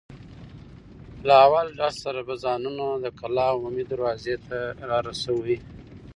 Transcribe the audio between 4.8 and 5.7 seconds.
را رسوئ.